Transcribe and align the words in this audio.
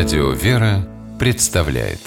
Радио 0.00 0.30
«Вера» 0.30 0.88
представляет 1.18 1.98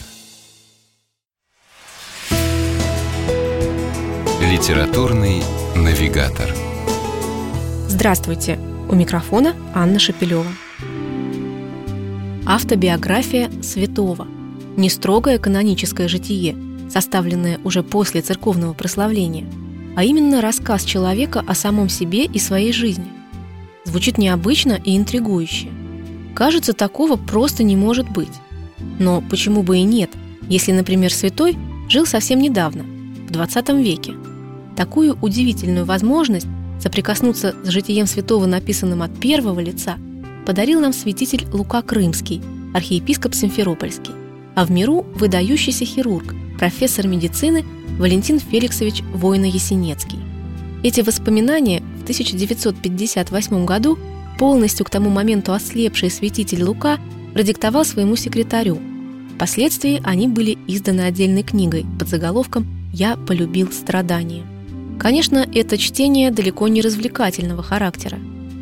Литературный 4.41 5.43
навигатор 5.75 6.49
Здравствуйте! 7.87 8.57
У 8.89 8.95
микрофона 8.95 9.55
Анна 9.75 9.99
Шапилева. 9.99 10.47
Автобиография 12.47 13.51
святого. 13.61 14.27
Не 14.75 14.89
строгое 14.89 15.37
каноническое 15.37 16.07
житие, 16.07 16.55
составленное 16.89 17.59
уже 17.63 17.83
после 17.83 18.21
церковного 18.23 18.73
прославления, 18.73 19.45
а 19.95 20.03
именно 20.03 20.41
рассказ 20.41 20.83
человека 20.83 21.43
о 21.47 21.53
самом 21.53 21.89
себе 21.89 22.25
и 22.25 22.39
своей 22.39 22.73
жизни. 22.73 23.13
Звучит 23.85 24.17
необычно 24.17 24.81
и 24.83 24.97
интригующе– 24.97 25.67
Кажется, 26.35 26.73
такого 26.73 27.15
просто 27.15 27.63
не 27.63 27.75
может 27.75 28.09
быть. 28.09 28.31
Но 28.99 29.23
почему 29.29 29.63
бы 29.63 29.77
и 29.77 29.83
нет, 29.83 30.09
если, 30.49 30.71
например, 30.71 31.13
святой 31.13 31.57
жил 31.89 32.05
совсем 32.05 32.39
недавно, 32.39 32.83
в 33.27 33.31
20 33.31 33.69
веке? 33.69 34.13
Такую 34.75 35.17
удивительную 35.21 35.85
возможность 35.85 36.47
соприкоснуться 36.79 37.55
с 37.63 37.69
житием 37.69 38.07
святого, 38.07 38.45
написанным 38.45 39.03
от 39.03 39.17
первого 39.19 39.59
лица, 39.59 39.97
подарил 40.45 40.81
нам 40.81 40.91
святитель 40.91 41.45
Лука 41.53 41.81
Крымский, 41.81 42.41
архиепископ 42.73 43.33
Симферопольский, 43.35 44.13
а 44.55 44.65
в 44.65 44.71
миру 44.71 45.05
выдающийся 45.15 45.85
хирург, 45.85 46.33
профессор 46.57 47.07
медицины 47.07 47.63
Валентин 47.99 48.39
Феликсович 48.39 49.03
Воина-Ясенецкий. 49.13 50.19
Эти 50.83 51.01
воспоминания 51.01 51.81
в 51.99 52.03
1958 52.03 53.65
году 53.65 53.97
полностью 54.37 54.85
к 54.85 54.89
тому 54.89 55.09
моменту 55.09 55.53
ослепший 55.53 56.09
святитель 56.09 56.63
Лука 56.63 56.99
продиктовал 57.33 57.85
своему 57.85 58.15
секретарю. 58.15 58.79
Впоследствии 59.35 60.01
они 60.03 60.27
были 60.27 60.57
изданы 60.67 61.01
отдельной 61.01 61.43
книгой 61.43 61.85
под 61.99 62.07
заголовком 62.07 62.67
«Я 62.93 63.15
полюбил 63.15 63.71
страдания». 63.71 64.43
Конечно, 64.99 65.45
это 65.53 65.77
чтение 65.77 66.31
далеко 66.31 66.67
не 66.67 66.81
развлекательного 66.81 67.63
характера. 67.63 68.19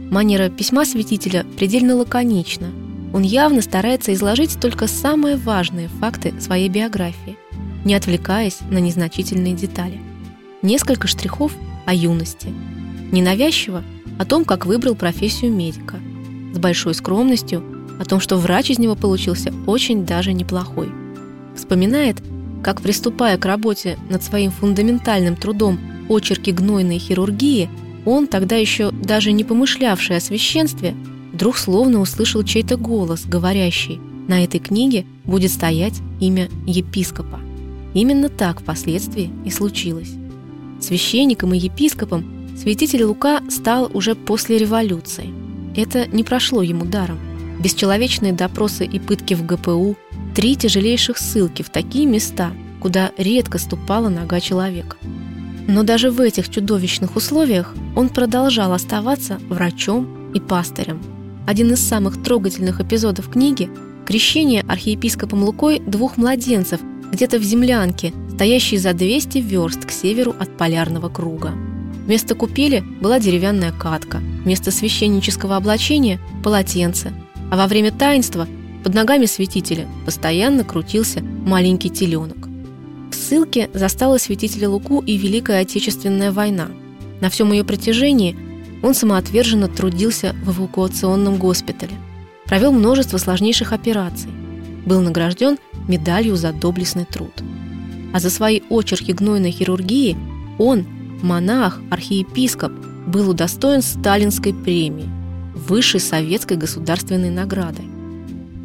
Манера 0.10 0.50
письма 0.50 0.86
святителя 0.86 1.46
предельно 1.58 1.96
лаконична. 1.96 2.68
Он 3.14 3.24
явно 3.24 3.62
старается 3.62 4.14
изложить 4.14 4.60
только 4.60 4.88
самые 4.88 5.36
важные 5.36 5.88
факты 5.88 6.34
своей 6.40 6.70
биографии, 6.70 7.38
не 7.86 7.94
отвлекаясь 7.94 8.60
на 8.70 8.80
незначительные 8.80 9.54
детали. 9.54 10.00
Несколько 10.62 11.08
штрихов 11.08 11.52
о 11.86 11.94
юности. 11.94 12.48
Ненавязчиво 13.12 13.84
о 14.22 14.26
том, 14.26 14.46
как 14.46 14.68
выбрал 14.68 14.94
профессию 14.94 15.52
медика, 15.52 16.00
с 16.54 16.60
большой 16.60 16.94
скромностью 16.94 17.64
о 18.00 18.06
том, 18.06 18.20
что 18.20 18.38
врач 18.38 18.70
из 18.70 18.78
него 18.78 18.96
получился 18.96 19.52
очень 19.66 20.06
даже 20.06 20.32
неплохой. 20.32 20.92
Вспоминает, 21.56 22.22
как, 22.62 22.82
приступая 22.82 23.40
к 23.40 23.46
работе 23.46 23.98
над 24.12 24.22
своим 24.22 24.52
фундаментальным 24.52 25.36
трудом 25.36 25.80
«Очерки 26.08 26.52
гнойной 26.52 27.00
хирургии», 27.00 27.68
он, 28.06 28.28
тогда 28.28 28.58
еще 28.58 28.92
даже 28.92 29.32
не 29.32 29.44
помышлявший 29.44 30.18
о 30.18 30.22
священстве, 30.22 30.94
вдруг 31.34 31.58
словно 31.58 32.00
услышал 32.00 32.44
чей-то 32.44 32.78
голос, 32.78 33.26
говорящий 33.26 34.00
«На 34.28 34.44
этой 34.44 34.60
книге 34.60 35.08
будет 35.26 35.52
стоять 35.52 36.00
имя 36.20 36.48
епископа». 36.68 37.40
Именно 37.96 38.30
так 38.30 38.62
впоследствии 38.62 39.32
и 39.46 39.50
случилось. 39.50 40.12
Священником 40.80 41.56
и 41.56 41.58
епископом 41.58 42.41
Святитель 42.56 43.04
Лука 43.04 43.42
стал 43.50 43.90
уже 43.94 44.16
после 44.16 44.58
революции. 44.58 45.34
Это 45.76 46.08
не 46.08 46.24
прошло 46.24 46.62
ему 46.62 46.86
даром. 46.86 47.20
Бесчеловечные 47.60 48.34
допросы 48.34 48.86
и 48.86 49.00
пытки 49.00 49.34
в 49.34 49.46
ГПУ, 49.46 49.96
три 50.36 50.56
тяжелейших 50.56 51.18
ссылки 51.18 51.62
в 51.62 51.70
такие 51.70 52.06
места, 52.06 52.52
куда 52.82 53.12
редко 53.18 53.58
ступала 53.58 54.10
нога 54.10 54.40
человека. 54.40 54.98
Но 55.68 55.84
даже 55.84 56.12
в 56.12 56.20
этих 56.20 56.50
чудовищных 56.50 57.16
условиях 57.16 57.74
он 57.96 58.10
продолжал 58.10 58.74
оставаться 58.74 59.40
врачом 59.48 60.32
и 60.34 60.40
пастырем. 60.40 61.02
Один 61.48 61.72
из 61.72 61.80
самых 61.80 62.22
трогательных 62.22 62.82
эпизодов 62.82 63.30
книги– 63.30 63.70
крещение 64.06 64.64
архиепископом 64.68 65.44
Лукой 65.44 65.80
двух 65.80 66.18
младенцев 66.18 66.82
где-то 67.12 67.40
в 67.40 67.44
землянке, 67.44 68.14
стоящей 68.34 68.78
за 68.78 68.94
200 68.94 69.38
верст 69.38 69.86
к 69.86 69.92
северу 69.92 70.36
от 70.40 70.58
полярного 70.58 71.10
круга. 71.10 71.54
Вместо 72.06 72.34
купели 72.34 72.84
была 73.00 73.20
деревянная 73.20 73.72
катка, 73.72 74.18
вместо 74.44 74.72
священнического 74.72 75.56
облачения– 75.56 76.20
полотенце, 76.44 77.14
а 77.52 77.58
во 77.58 77.68
время 77.68 77.92
таинства 77.92 78.48
под 78.84 78.96
ногами 78.96 79.28
святителя 79.28 79.88
постоянно 80.06 80.64
крутился 80.64 81.22
маленький 81.22 81.92
теленок. 81.92 82.50
В 83.12 83.16
ссылке 83.16 83.70
застала 83.74 84.18
святителя 84.18 84.70
Луку 84.70 85.02
и 85.02 85.16
Великая 85.18 85.62
Отечественная 85.62 86.32
война. 86.32 86.70
На 87.20 87.30
всем 87.30 87.52
ее 87.52 87.64
протяжении 87.64 88.36
он 88.82 88.96
самоотверженно 88.96 89.68
трудился 89.68 90.36
в 90.44 90.60
эвакуационном 90.60 91.38
госпитале, 91.38 91.94
провел 92.46 92.72
множество 92.72 93.20
сложнейших 93.20 93.74
операций, 93.74 94.32
был 94.88 95.02
награжден 95.02 95.60
медалью 95.88 96.36
за 96.36 96.52
доблестный 96.52 97.06
труд. 97.06 97.44
А 98.12 98.20
за 98.20 98.32
свои 98.32 98.62
очерки 98.72 99.14
гнойной 99.14 99.52
хирургии 99.52 100.18
он– 100.58 100.88
монах, 101.24 101.80
архиепископ, 101.90 102.72
был 103.08 103.30
удостоен 103.30 103.82
сталинской 103.82 104.54
премии, 104.54 105.10
высшей 105.56 106.00
советской 106.00 106.58
государственной 106.58 107.30
награды. 107.30 107.84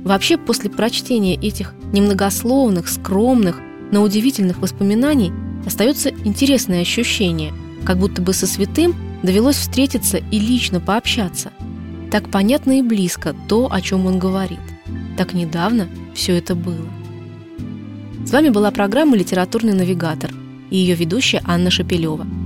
Вообще, 0.05 0.39
после 0.39 0.71
прочтения 0.71 1.35
этих 1.35 1.75
немногословных, 1.93 2.89
скромных, 2.89 3.57
но 3.91 4.03
удивительных 4.03 4.59
воспоминаний 4.59 5.33
остается 5.65 6.11
интересное 6.25 6.83
ощущение, 6.83 7.53
как 7.85 7.99
будто 7.99 8.23
бы 8.23 8.33
со 8.33 8.47
святым 8.47 8.95
довелось 9.23 9.57
встретиться 9.57 10.19
и 10.19 10.39
лично 10.39 10.81
пообщаться. 10.81 11.51
Так 12.11 12.31
понятно 12.31 12.79
и 12.79 12.83
близко 12.83 13.35
то, 13.49 13.69
о 13.71 13.81
чем 13.81 14.07
он 14.07 14.19
говорит. 14.19 14.61
Так 15.17 15.35
недавно 15.35 15.89
все 16.15 16.37
это 16.37 16.55
было. 16.55 16.87
С 18.25 18.31
вами 18.31 18.51
была 18.51 18.71
программа 18.71 19.17
«Литературный 19.17 19.75
навигатор» 19.75 20.33
и 20.71 20.77
ее 20.77 20.95
ведущая 20.95 21.43
Анна 21.45 21.71
Шапилева– 21.71 22.27